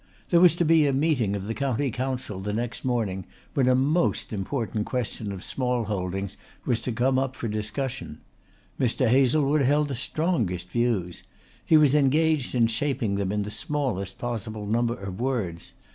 [0.29, 3.75] There was to be a meeting of the County Council the next morning when a
[3.75, 8.19] most important question of small holdings was to come up for discussion.
[8.79, 9.07] Mr.
[9.07, 11.21] Hazlewood held the strongest views.
[11.63, 15.73] He was engaged in shaping them in the smallest possible number of words.